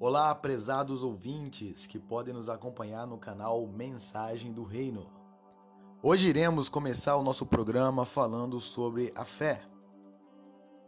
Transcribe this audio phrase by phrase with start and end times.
[0.00, 5.10] Olá, prezados ouvintes que podem nos acompanhar no canal Mensagem do Reino.
[6.00, 9.60] Hoje iremos começar o nosso programa falando sobre a fé.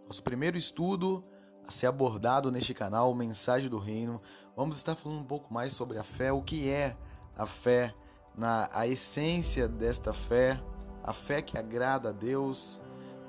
[0.07, 1.25] Nosso primeiro estudo
[1.67, 4.23] a ser abordado neste canal Mensagem do Reino,
[4.57, 6.97] vamos estar falando um pouco mais sobre a fé, o que é
[7.37, 7.93] a fé,
[8.37, 10.63] na a essência desta fé,
[11.03, 12.81] a fé que agrada a Deus,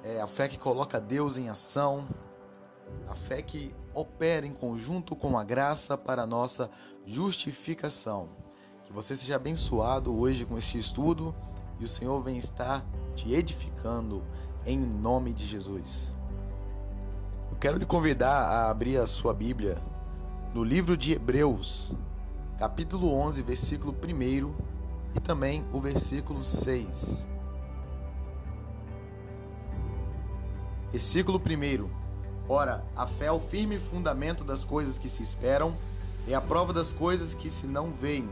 [0.04, 2.08] é a fé que coloca Deus em ação,
[3.08, 6.70] a fé que opera em conjunto com a graça para a nossa
[7.06, 8.30] justificação.
[8.86, 11.36] Que você seja abençoado hoje com este estudo
[11.80, 12.86] e o Senhor vem estar
[13.16, 14.24] te edificando
[14.66, 16.12] em nome de Jesus.
[17.50, 19.78] Eu quero lhe convidar a abrir a sua Bíblia
[20.54, 21.92] no livro de Hebreus,
[22.60, 24.54] capítulo 11, versículo 1
[25.16, 27.28] e também o versículo 6.
[30.92, 32.01] Versículo 1
[32.54, 35.74] Ora, a fé é o firme fundamento das coisas que se esperam
[36.28, 38.30] e a prova das coisas que se não veem.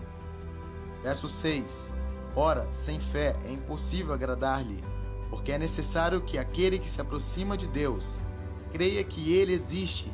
[1.02, 1.90] Verso 6.
[2.36, 4.84] Ora, sem fé é impossível agradar-lhe,
[5.30, 8.20] porque é necessário que aquele que se aproxima de Deus
[8.74, 10.12] creia que ele existe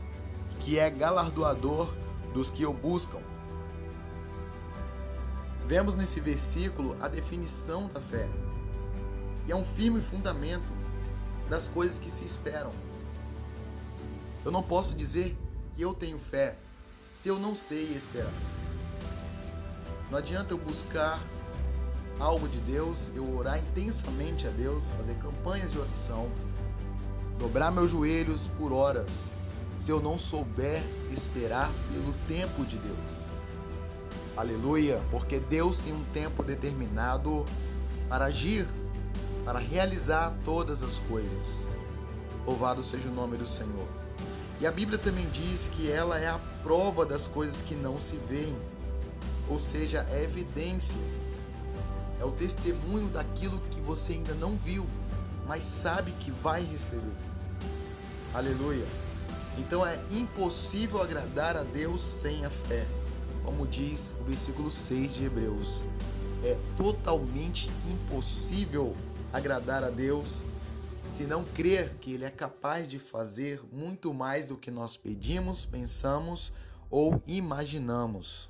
[0.60, 1.92] que é galardoador
[2.32, 3.22] dos que o buscam.
[5.66, 8.30] Vemos nesse versículo a definição da fé,
[9.48, 10.70] e é um firme fundamento
[11.50, 12.85] das coisas que se esperam.
[14.46, 15.36] Eu não posso dizer
[15.74, 16.56] que eu tenho fé
[17.20, 18.32] se eu não sei esperar.
[20.12, 21.20] Não adianta eu buscar
[22.20, 26.30] algo de Deus, eu orar intensamente a Deus, fazer campanhas de oração,
[27.40, 29.10] dobrar meus joelhos por horas,
[29.80, 30.80] se eu não souber
[31.12, 33.26] esperar pelo tempo de Deus.
[34.38, 37.44] Aleluia, porque Deus tem um tempo determinado
[38.08, 38.68] para agir,
[39.44, 41.68] para realizar todas as coisas.
[42.46, 44.05] Louvado seja o nome do Senhor.
[44.60, 48.16] E a Bíblia também diz que ela é a prova das coisas que não se
[48.30, 48.56] veem,
[49.50, 51.00] ou seja, é evidência,
[52.20, 54.86] é o testemunho daquilo que você ainda não viu,
[55.46, 57.02] mas sabe que vai receber.
[58.34, 58.86] Aleluia.
[59.58, 62.86] Então é impossível agradar a Deus sem a fé,
[63.44, 65.84] como diz o versículo 6 de Hebreus.
[66.44, 68.96] É totalmente impossível
[69.34, 70.46] agradar a Deus
[71.12, 75.66] se não crer que Ele é capaz de fazer muito mais do que nós pedimos,
[75.66, 76.52] pensamos
[76.90, 78.50] ou imaginamos.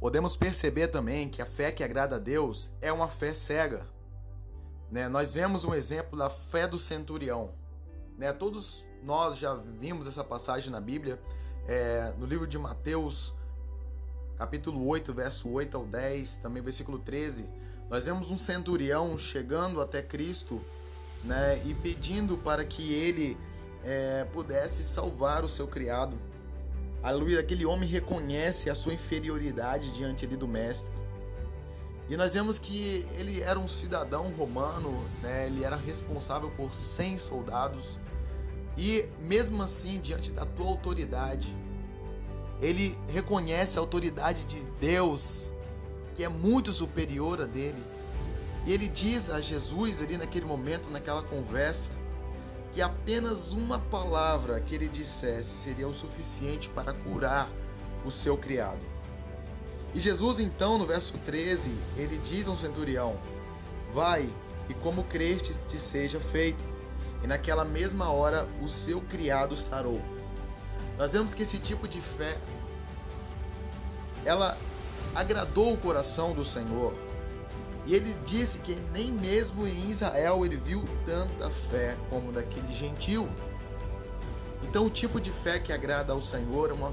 [0.00, 3.86] Podemos perceber também que a fé que agrada a Deus é uma fé cega.
[4.90, 5.08] Né?
[5.08, 7.54] Nós vemos um exemplo da fé do centurião.
[8.18, 8.32] Né?
[8.32, 11.18] Todos nós já vimos essa passagem na Bíblia,
[11.66, 13.32] é, no livro de Mateus,
[14.36, 17.48] capítulo 8, verso 8 ao 10, também versículo 13
[17.90, 20.60] nós vemos um centurião chegando até Cristo
[21.22, 23.36] né, e pedindo para que ele
[23.84, 26.16] é, pudesse salvar o seu criado.
[27.02, 30.92] Aleluia, aquele homem reconhece a sua inferioridade diante ali do mestre.
[32.08, 34.90] E nós vemos que ele era um cidadão romano,
[35.22, 35.46] né?
[35.46, 37.98] ele era responsável por 100 soldados.
[38.76, 41.54] E mesmo assim, diante da tua autoridade,
[42.60, 45.52] ele reconhece a autoridade de Deus
[46.14, 47.82] que é muito superior a dele.
[48.66, 51.90] E ele diz a Jesus ali naquele momento, naquela conversa,
[52.72, 57.48] que apenas uma palavra que ele dissesse seria o suficiente para curar
[58.04, 58.80] o seu criado.
[59.94, 63.16] E Jesus então, no verso 13, ele diz ao centurião:
[63.92, 64.28] Vai,
[64.68, 66.64] e como creste te seja feito.
[67.22, 70.02] E naquela mesma hora o seu criado sarou.
[70.98, 72.38] Nós vemos que esse tipo de fé
[74.24, 74.56] ela
[75.14, 76.94] agradou o coração do Senhor.
[77.86, 83.28] E ele disse que nem mesmo em Israel ele viu tanta fé como daquele gentil.
[84.62, 86.92] Então, o tipo de fé que agrada ao Senhor é uma.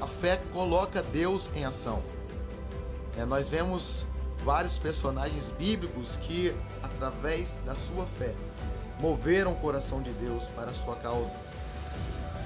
[0.00, 2.02] A fé coloca Deus em ação.
[3.16, 4.04] É, nós vemos
[4.44, 8.34] vários personagens bíblicos que, através da sua fé,
[8.98, 11.34] moveram o coração de Deus para a sua causa.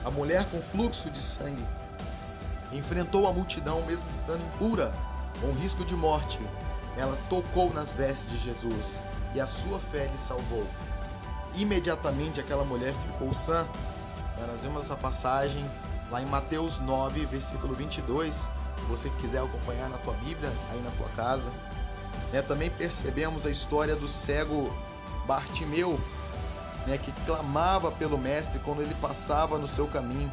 [0.05, 1.67] A mulher com fluxo de sangue
[2.73, 4.93] Enfrentou a multidão mesmo estando impura,
[5.41, 6.38] com risco de morte.
[6.97, 9.00] Ela tocou nas vestes de Jesus
[9.35, 10.67] e a sua fé lhe salvou.
[11.55, 13.67] Imediatamente aquela mulher ficou sã.
[14.47, 15.65] Nós vemos essa passagem
[16.11, 18.35] lá em Mateus 9, versículo 22.
[18.35, 18.50] Se
[18.88, 21.49] você quiser acompanhar na tua Bíblia, aí na tua casa.
[22.32, 24.73] É, também percebemos a história do cego
[25.26, 25.99] Bartimeu,
[26.87, 30.31] né, que clamava pelo Mestre quando ele passava no seu caminho.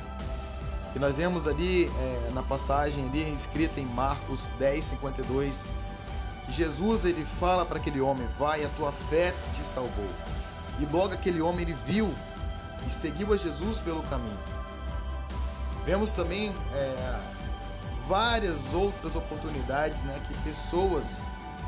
[0.95, 5.71] E nós vemos ali é, na passagem ali escrita em Marcos 10, 52,
[6.45, 10.09] que Jesus ele fala para aquele homem: Vai, a tua fé te salvou.
[10.79, 12.13] E logo aquele homem ele viu
[12.87, 14.37] e seguiu a Jesus pelo caminho.
[15.85, 17.19] Vemos também é,
[18.07, 21.25] várias outras oportunidades né, que pessoas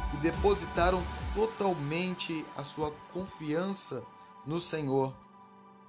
[0.09, 1.03] que depositaram
[1.35, 4.01] totalmente a sua confiança
[4.45, 5.13] no Senhor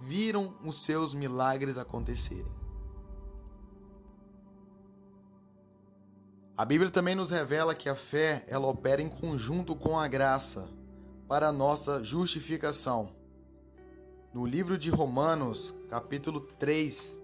[0.01, 2.58] viram os seus milagres acontecerem.
[6.59, 10.69] A Bíblia também nos revela que a fé ela opera em conjunto com a graça
[11.29, 13.15] para a nossa justificação.
[14.35, 17.17] No livro de Romanos, capítulo 3,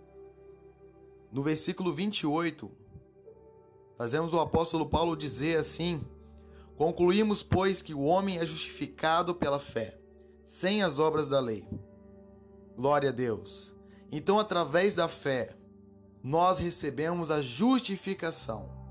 [1.32, 2.70] no versículo 28,
[3.96, 6.06] fazemos o apóstolo Paulo dizer assim:
[6.76, 9.98] Concluímos, pois, que o homem é justificado pela fé,
[10.44, 11.68] sem as obras da lei.
[12.76, 13.74] Glória a Deus.
[14.12, 15.56] Então, através da fé,
[16.22, 18.83] nós recebemos a justificação.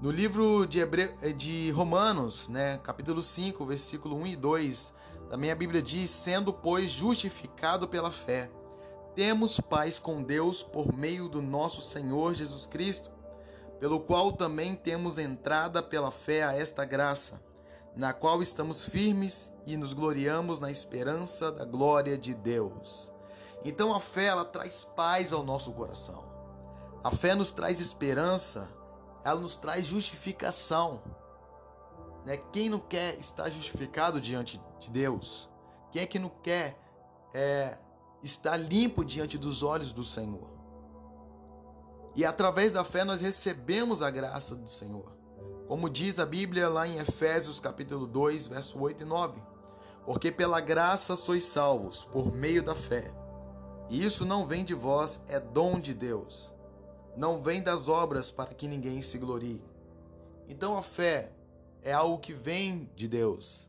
[0.00, 1.14] No livro de, Hebre...
[1.22, 4.92] Eh, de Romanos, né, capítulo 5, versículo 1 e 2,
[5.30, 8.50] também a Bíblia diz: Sendo, pois, justificado pela fé,
[9.14, 13.10] temos paz com Deus por meio do nosso Senhor Jesus Cristo,
[13.80, 17.42] pelo qual também temos entrada pela fé a esta graça,
[17.96, 23.10] na qual estamos firmes e nos gloriamos na esperança da glória de Deus.
[23.64, 26.22] Então a fé ela traz paz ao nosso coração.
[27.02, 28.68] A fé nos traz esperança
[29.26, 31.02] ela nos traz justificação.
[32.24, 32.36] Né?
[32.52, 35.50] Quem não quer estar justificado diante de Deus?
[35.90, 36.78] Quem é que não quer
[37.34, 37.76] é,
[38.22, 40.48] estar limpo diante dos olhos do Senhor?
[42.14, 45.10] E através da fé nós recebemos a graça do Senhor.
[45.66, 49.42] Como diz a Bíblia lá em Efésios capítulo 2, verso 8 e 9.
[50.04, 53.12] Porque pela graça sois salvos, por meio da fé.
[53.90, 56.54] E isso não vem de vós, é dom de Deus
[57.16, 59.62] não vem das obras para que ninguém se glorie.
[60.48, 61.32] Então a fé
[61.82, 63.68] é algo que vem de Deus.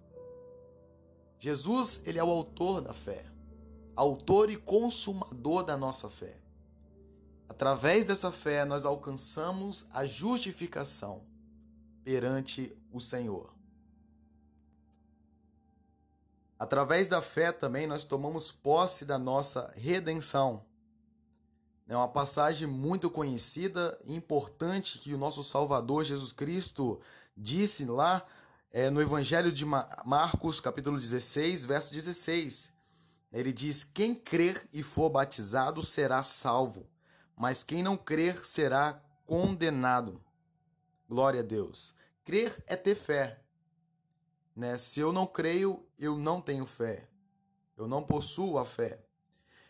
[1.40, 3.26] Jesus, ele é o autor da fé,
[3.96, 6.36] autor e consumador da nossa fé.
[7.48, 11.22] Através dessa fé nós alcançamos a justificação
[12.04, 13.54] perante o Senhor.
[16.60, 20.66] Através da fé também nós tomamos posse da nossa redenção.
[21.90, 27.00] É uma passagem muito conhecida e importante que o nosso Salvador Jesus Cristo
[27.36, 28.26] disse lá
[28.72, 32.74] é, no Evangelho de Marcos, capítulo 16, verso 16.
[33.32, 36.86] Ele diz: Quem crer e for batizado será salvo,
[37.38, 40.22] mas quem não crer será condenado.
[41.08, 41.94] Glória a Deus.
[42.26, 43.40] Crer é ter fé.
[44.54, 44.78] Né?
[44.78, 47.08] Se eu não creio, eu não tenho fé.
[47.78, 49.07] Eu não possuo a fé.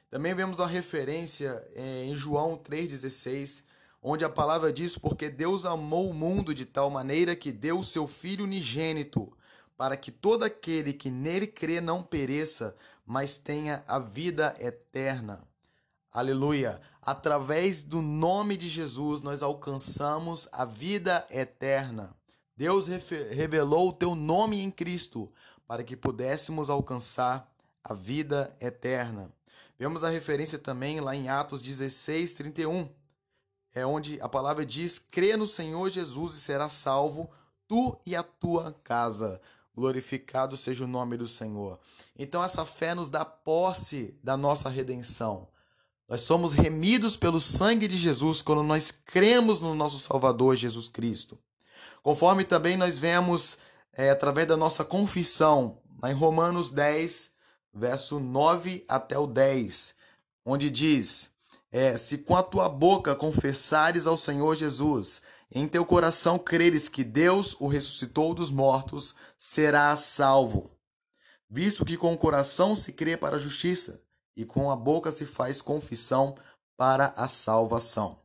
[0.09, 3.63] Também vemos a referência é, em João 3,16,
[4.01, 7.83] onde a palavra diz: Porque Deus amou o mundo de tal maneira que deu o
[7.83, 9.31] seu Filho unigênito,
[9.75, 12.75] para que todo aquele que nele crê não pereça,
[13.05, 15.45] mas tenha a vida eterna.
[16.11, 16.81] Aleluia!
[17.01, 22.15] Através do nome de Jesus nós alcançamos a vida eterna.
[22.55, 25.31] Deus revelou o teu nome em Cristo
[25.67, 27.53] para que pudéssemos alcançar
[27.83, 29.31] a vida eterna.
[29.79, 32.89] Vemos a referência também lá em Atos 16, 31,
[33.73, 37.29] é onde a palavra diz: crê no Senhor Jesus e será salvo,
[37.67, 39.39] tu e a tua casa.
[39.75, 41.79] Glorificado seja o nome do Senhor.
[42.17, 45.47] Então, essa fé nos dá posse da nossa redenção.
[46.09, 51.37] Nós somos remidos pelo sangue de Jesus quando nós cremos no nosso Salvador Jesus Cristo.
[52.01, 53.57] Conforme também nós vemos
[53.93, 57.31] é, através da nossa confissão, lá em Romanos 10,
[57.77, 59.93] verso 9 até o 10,
[60.43, 61.29] onde diz:
[61.71, 67.03] é, Se com a tua boca confessares ao Senhor Jesus, em teu coração creres que
[67.03, 70.71] Deus o ressuscitou dos mortos, serás salvo.
[71.49, 74.01] Visto que com o coração se crê para a justiça,
[74.35, 76.35] e com a boca se faz confissão
[76.75, 78.19] para a salvação.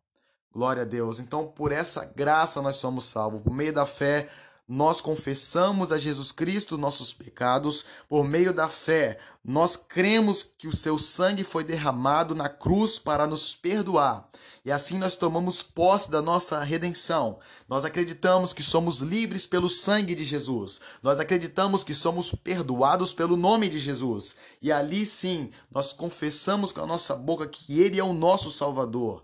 [0.53, 1.21] Glória a Deus.
[1.21, 4.29] Então, por essa graça nós somos salvos, por meio da fé
[4.75, 9.19] nós confessamos a Jesus Cristo nossos pecados por meio da fé.
[9.45, 14.31] Nós cremos que o seu sangue foi derramado na cruz para nos perdoar.
[14.65, 17.39] E assim nós tomamos posse da nossa redenção.
[17.69, 20.81] Nós acreditamos que somos livres pelo sangue de Jesus.
[21.03, 24.37] Nós acreditamos que somos perdoados pelo nome de Jesus.
[24.63, 29.23] E ali sim, nós confessamos com a nossa boca que ele é o nosso Salvador.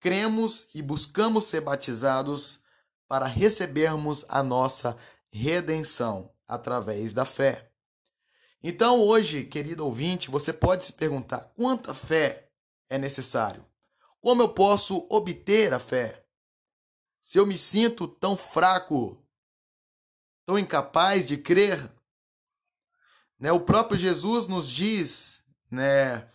[0.00, 2.60] Cremos e buscamos ser batizados
[3.08, 4.96] para recebermos a nossa
[5.30, 7.70] redenção através da fé.
[8.62, 12.50] Então, hoje, querido ouvinte, você pode se perguntar: quanta fé
[12.88, 13.64] é necessário?
[14.20, 16.24] Como eu posso obter a fé?
[17.20, 19.24] Se eu me sinto tão fraco,
[20.44, 21.92] tão incapaz de crer,
[23.38, 23.52] né?
[23.52, 26.28] O próprio Jesus nos diz né,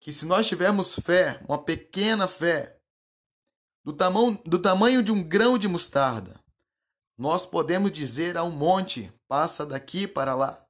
[0.00, 2.78] que se nós tivermos fé, uma pequena fé,
[3.84, 6.40] do tamanho, do tamanho de um grão de mostarda,
[7.18, 10.64] nós podemos dizer a um monte: passa daqui para lá.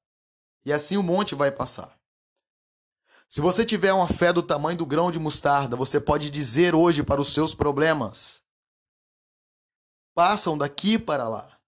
[0.64, 1.98] E assim o monte vai passar.
[3.28, 7.02] Se você tiver uma fé do tamanho do grão de mostarda, você pode dizer hoje
[7.02, 8.42] para os seus problemas:
[10.14, 11.58] passam daqui para lá.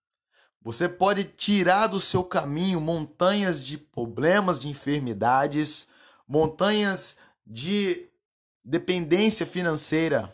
[0.60, 5.88] Você pode tirar do seu caminho montanhas de problemas, de enfermidades,
[6.26, 8.08] montanhas de
[8.64, 10.32] dependência financeira.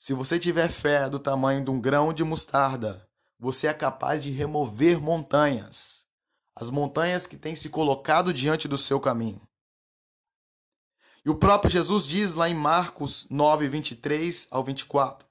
[0.00, 3.06] Se você tiver fé do tamanho de um grão de mostarda,
[3.38, 6.06] você é capaz de remover montanhas.
[6.56, 9.46] As montanhas que têm se colocado diante do seu caminho.
[11.22, 15.28] E o próprio Jesus diz lá em Marcos 9, 23 ao 24,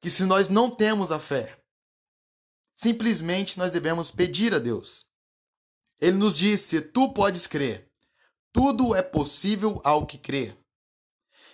[0.00, 1.62] que se nós não temos a fé,
[2.74, 5.04] simplesmente nós devemos pedir a Deus.
[6.00, 7.92] Ele nos disse: Tu podes crer,
[8.50, 10.56] tudo é possível ao que crê.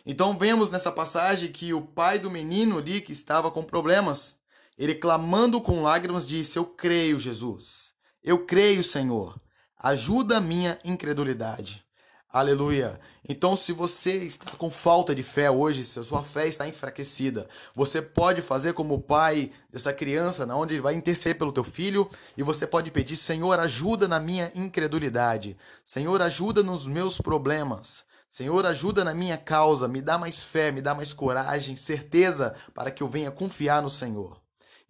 [0.04, 4.36] Então vemos nessa passagem que o pai do menino ali que estava com problemas,
[4.76, 7.92] ele clamando com lágrimas disse: Eu creio, Jesus.
[8.22, 9.40] Eu creio, Senhor.
[9.78, 11.84] Ajuda a minha incredulidade.
[12.32, 12.98] Aleluia.
[13.28, 17.46] Então, se você está com falta de fé hoje, se a sua fé está enfraquecida,
[17.74, 21.62] você pode fazer como o pai dessa criança, na onde ele vai interceder pelo teu
[21.62, 25.58] filho, e você pode pedir: Senhor, ajuda na minha incredulidade.
[25.84, 28.04] Senhor, ajuda nos meus problemas.
[28.32, 32.90] Senhor, ajuda na minha causa, me dá mais fé, me dá mais coragem, certeza para
[32.90, 34.40] que eu venha confiar no Senhor.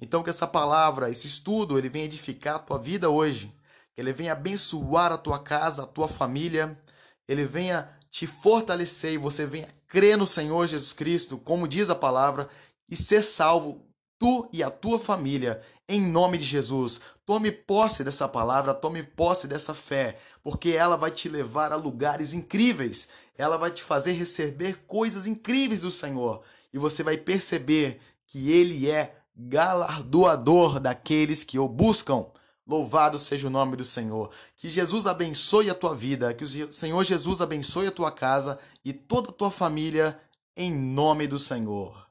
[0.01, 3.53] Então que essa palavra, esse estudo, ele venha edificar a tua vida hoje,
[3.93, 6.81] que ele venha abençoar a tua casa, a tua família,
[7.27, 11.97] ele venha te fortalecer e você venha crer no Senhor Jesus Cristo, como diz a
[11.97, 12.49] palavra,
[12.89, 13.85] e ser salvo,
[14.23, 17.01] tu e a tua família, em nome de Jesus.
[17.27, 22.33] Tome posse dessa palavra, tome posse dessa fé, porque ela vai te levar a lugares
[22.33, 26.41] incríveis, ela vai te fazer receber coisas incríveis do Senhor,
[26.73, 32.27] e você vai perceber que Ele é galardoador daqueles que o buscam.
[32.65, 34.31] Louvado seja o nome do Senhor.
[34.57, 38.93] Que Jesus abençoe a tua vida, que o Senhor Jesus abençoe a tua casa e
[38.93, 40.17] toda a tua família,
[40.57, 42.02] em nome do Senhor.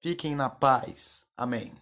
[0.00, 1.28] Fiquem na paz.
[1.36, 1.72] Amém.